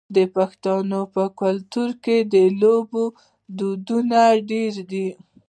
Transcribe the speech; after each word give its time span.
د 0.15 0.17
پښتنو 0.35 1.01
په 1.13 1.23
کلتور 1.41 1.89
کې 2.03 2.17
د 2.33 2.35
لوبو 2.61 3.03
ډولونه 3.57 4.19
ډیر 4.49 4.73
دي. 4.91 5.07